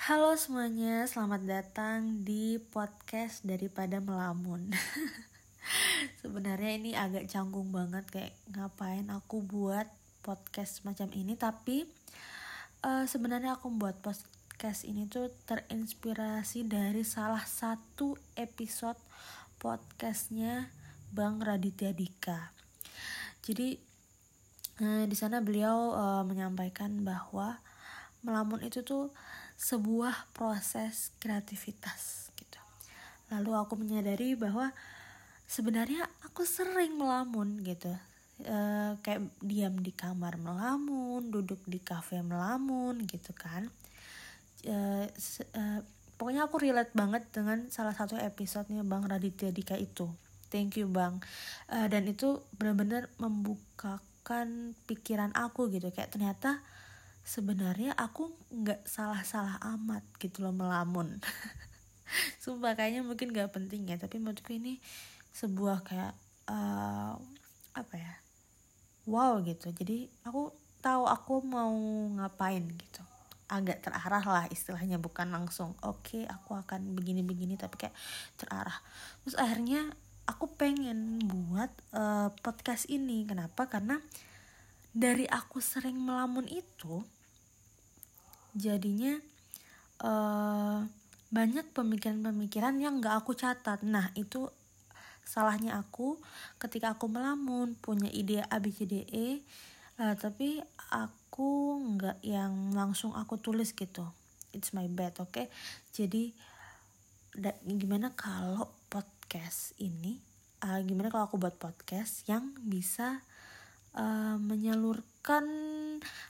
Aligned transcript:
Halo 0.00 0.32
semuanya, 0.32 1.04
selamat 1.04 1.44
datang 1.44 2.24
di 2.24 2.56
podcast 2.56 3.44
daripada 3.44 4.00
melamun. 4.00 4.72
Sebenarnya 6.24 6.72
ini 6.72 6.96
agak 6.96 7.28
canggung 7.28 7.68
banget 7.68 8.08
kayak 8.08 8.32
ngapain 8.48 9.04
aku 9.12 9.44
buat 9.44 9.84
podcast 10.24 10.88
macam 10.88 11.12
ini, 11.12 11.36
tapi 11.36 11.84
uh, 12.80 13.04
sebenarnya 13.04 13.60
aku 13.60 13.68
buat 13.76 14.00
podcast 14.00 14.88
ini 14.88 15.04
tuh 15.04 15.28
terinspirasi 15.44 16.64
dari 16.64 17.04
salah 17.04 17.44
satu 17.44 18.16
episode 18.40 18.96
podcastnya 19.60 20.72
Bang 21.12 21.44
Raditya 21.44 21.92
Dika. 21.92 22.56
Jadi 23.44 23.76
uh, 24.80 25.04
di 25.04 25.12
sana 25.12 25.44
beliau 25.44 25.92
uh, 25.92 26.24
menyampaikan 26.24 27.04
bahwa 27.04 27.60
melamun 28.24 28.64
itu 28.64 28.80
tuh 28.80 29.12
sebuah 29.60 30.32
proses 30.32 31.12
kreativitas 31.20 32.32
gitu. 32.32 32.60
Lalu 33.28 33.52
aku 33.52 33.76
menyadari 33.76 34.32
bahwa 34.32 34.72
sebenarnya 35.44 36.08
aku 36.24 36.48
sering 36.48 36.96
melamun 36.96 37.60
gitu. 37.60 37.92
E, 38.40 38.56
kayak 39.04 39.28
diam 39.44 39.76
di 39.84 39.92
kamar 39.92 40.40
melamun, 40.40 41.28
duduk 41.28 41.60
di 41.68 41.76
kafe 41.76 42.24
melamun 42.24 43.04
gitu 43.04 43.36
kan. 43.36 43.68
E, 44.64 45.12
e, 45.12 45.62
pokoknya 46.16 46.48
aku 46.48 46.56
relate 46.56 46.96
banget 46.96 47.28
dengan 47.28 47.68
salah 47.68 47.92
satu 47.92 48.16
episodenya 48.16 48.80
Bang 48.80 49.04
Raditya 49.04 49.52
Dika 49.52 49.76
itu. 49.76 50.08
Thank 50.48 50.80
you 50.80 50.88
Bang. 50.88 51.20
E, 51.68 51.84
dan 51.92 52.08
itu 52.08 52.40
benar-benar 52.56 53.12
membukakan 53.20 54.72
pikiran 54.88 55.36
aku 55.36 55.68
gitu 55.68 55.92
kayak 55.92 56.16
ternyata 56.16 56.64
sebenarnya 57.30 57.94
aku 57.94 58.34
nggak 58.50 58.90
salah-salah 58.90 59.62
amat 59.78 60.02
gitu 60.18 60.42
loh 60.42 60.50
melamun. 60.50 61.22
Sumpah 62.42 62.74
kayaknya 62.74 63.06
mungkin 63.06 63.30
gak 63.30 63.54
penting 63.54 63.86
ya 63.86 63.94
tapi 63.94 64.18
menurutku 64.18 64.50
ini 64.50 64.82
sebuah 65.30 65.86
kayak 65.86 66.14
uh, 66.50 67.14
apa 67.78 67.94
ya 67.94 68.14
wow 69.06 69.38
gitu. 69.46 69.70
Jadi 69.70 70.10
aku 70.26 70.50
tahu 70.82 71.06
aku 71.06 71.38
mau 71.46 71.70
ngapain 72.18 72.66
gitu. 72.66 73.02
Agak 73.46 73.86
terarah 73.86 74.26
lah 74.26 74.44
istilahnya 74.50 74.98
bukan 74.98 75.30
langsung 75.30 75.78
oke 75.86 76.02
okay, 76.02 76.22
aku 76.26 76.58
akan 76.58 76.98
begini-begini 76.98 77.54
tapi 77.54 77.86
kayak 77.86 77.94
terarah. 78.42 78.82
Terus 79.22 79.38
akhirnya 79.38 79.94
aku 80.26 80.50
pengen 80.58 81.22
buat 81.30 81.70
uh, 81.94 82.34
podcast 82.42 82.90
ini. 82.90 83.22
Kenapa? 83.22 83.70
Karena 83.70 84.02
dari 84.90 85.30
aku 85.30 85.62
sering 85.62 85.94
melamun 85.94 86.50
itu 86.50 87.06
jadinya 88.54 89.18
uh, 90.02 90.82
banyak 91.30 91.70
pemikiran-pemikiran 91.70 92.74
yang 92.82 92.98
gak 92.98 93.22
aku 93.22 93.38
catat 93.38 93.82
nah 93.86 94.10
itu 94.18 94.50
salahnya 95.22 95.78
aku 95.78 96.18
ketika 96.58 96.98
aku 96.98 97.06
melamun 97.06 97.78
punya 97.78 98.10
ide 98.10 98.42
ABCDE 98.50 99.38
uh, 100.02 100.14
tapi 100.18 100.58
aku 100.90 101.78
nggak 101.94 102.18
yang 102.26 102.74
langsung 102.74 103.14
aku 103.14 103.38
tulis 103.38 103.70
gitu 103.70 104.02
it's 104.50 104.74
my 104.74 104.90
bad 104.90 105.14
oke 105.22 105.30
okay? 105.30 105.46
jadi 105.94 106.34
da, 107.38 107.54
gimana 107.62 108.10
kalau 108.18 108.74
podcast 108.90 109.78
ini 109.78 110.18
uh, 110.66 110.82
gimana 110.82 111.14
kalau 111.14 111.30
aku 111.30 111.38
buat 111.38 111.54
podcast 111.56 112.26
yang 112.26 112.50
bisa 112.66 113.22
uh, 113.94 114.36
menyalurkan 114.40 115.46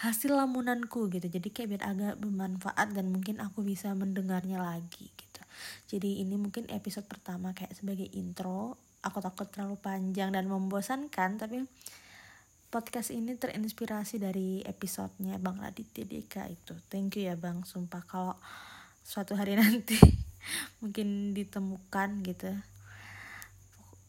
hasil 0.00 0.36
lamunanku 0.36 1.10
gitu. 1.12 1.26
Jadi 1.26 1.48
kayak 1.50 1.68
biar 1.76 1.82
agak 1.90 2.14
bermanfaat 2.20 2.94
dan 2.94 3.10
mungkin 3.10 3.40
aku 3.40 3.64
bisa 3.64 3.92
mendengarnya 3.92 4.60
lagi 4.60 5.10
gitu. 5.10 5.42
Jadi 5.90 6.24
ini 6.24 6.36
mungkin 6.40 6.68
episode 6.72 7.06
pertama 7.06 7.52
kayak 7.52 7.74
sebagai 7.76 8.08
intro. 8.14 8.76
Aku 9.04 9.20
takut 9.20 9.48
terlalu 9.52 9.76
panjang 9.76 10.32
dan 10.32 10.48
membosankan 10.48 11.36
tapi 11.36 11.68
podcast 12.74 13.14
ini 13.14 13.38
terinspirasi 13.38 14.18
dari 14.18 14.58
episodenya 14.66 15.38
Bang 15.38 15.62
Raditya 15.62 16.02
Deka 16.02 16.50
itu. 16.50 16.74
Thank 16.90 17.22
you 17.22 17.30
ya 17.30 17.38
Bang. 17.38 17.62
Sumpah 17.62 18.02
kalau 18.02 18.34
suatu 19.06 19.38
hari 19.38 19.54
nanti 19.60 19.94
mungkin 20.82 21.36
ditemukan 21.38 22.26
gitu. 22.26 22.50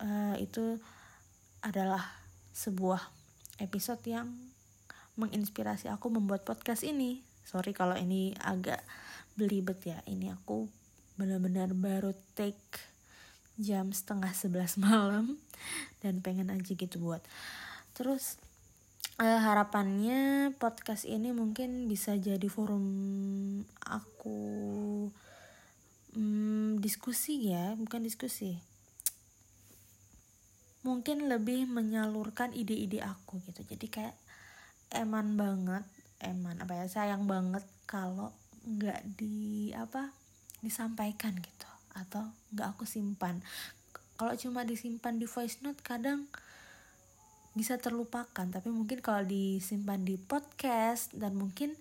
Uh, 0.00 0.34
itu 0.40 0.80
adalah 1.60 2.00
sebuah 2.56 3.04
episode 3.60 4.00
yang 4.08 4.32
menginspirasi 5.14 5.90
aku 5.90 6.10
membuat 6.10 6.42
podcast 6.42 6.82
ini. 6.82 7.22
Sorry 7.46 7.70
kalau 7.76 7.94
ini 7.94 8.34
agak 8.42 8.82
belibet 9.38 9.78
ya. 9.86 9.98
Ini 10.06 10.34
aku 10.34 10.66
benar-benar 11.14 11.70
baru 11.76 12.16
take 12.34 12.58
jam 13.54 13.94
setengah 13.94 14.34
sebelas 14.34 14.74
malam 14.84 15.38
dan 16.02 16.18
pengen 16.22 16.50
aja 16.50 16.72
gitu 16.74 16.98
buat. 16.98 17.22
Terus 17.94 18.36
uh, 19.22 19.40
harapannya 19.40 20.50
podcast 20.58 21.06
ini 21.06 21.30
mungkin 21.30 21.86
bisa 21.86 22.18
jadi 22.18 22.46
forum 22.50 22.86
aku 23.86 24.40
um, 26.18 26.78
diskusi 26.82 27.54
ya, 27.54 27.78
bukan 27.78 28.02
diskusi 28.02 28.58
mungkin 30.84 31.32
lebih 31.32 31.64
menyalurkan 31.64 32.52
ide-ide 32.52 33.00
aku 33.00 33.40
gitu 33.48 33.64
jadi 33.64 33.86
kayak 33.88 34.16
eman 34.96 35.34
banget 35.34 35.84
eman 36.22 36.56
apa 36.62 36.72
ya 36.78 36.86
sayang 36.88 37.26
banget 37.26 37.62
kalau 37.84 38.32
nggak 38.64 39.02
di 39.18 39.70
apa 39.76 40.14
disampaikan 40.64 41.36
gitu 41.36 41.68
atau 41.94 42.24
nggak 42.54 42.68
aku 42.74 42.88
simpan 42.88 43.44
kalau 44.14 44.32
cuma 44.38 44.62
disimpan 44.62 45.18
di 45.18 45.26
voice 45.28 45.60
note 45.60 45.82
kadang 45.84 46.26
bisa 47.54 47.78
terlupakan 47.78 48.46
tapi 48.50 48.66
mungkin 48.72 48.98
kalau 48.98 49.22
disimpan 49.22 50.02
di 50.02 50.18
podcast 50.18 51.14
dan 51.14 51.38
mungkin 51.38 51.76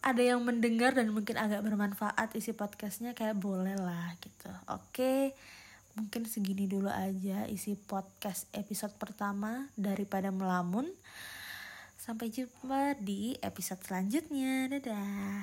ada 0.00 0.24
yang 0.24 0.40
mendengar 0.42 0.96
dan 0.96 1.12
mungkin 1.12 1.36
agak 1.36 1.60
bermanfaat 1.62 2.32
isi 2.32 2.56
podcastnya 2.56 3.12
kayak 3.12 3.36
boleh 3.38 3.76
lah 3.76 4.16
gitu 4.18 4.50
oke 4.66 5.36
mungkin 5.98 6.26
segini 6.26 6.70
dulu 6.70 6.88
aja 6.88 7.46
isi 7.50 7.74
podcast 7.74 8.46
episode 8.54 8.94
pertama 8.96 9.66
daripada 9.74 10.30
melamun. 10.30 10.86
Sampai 12.10 12.26
jumpa 12.26 12.98
di 12.98 13.38
episode 13.38 13.86
selanjutnya. 13.86 14.66
Dadah. 14.66 15.38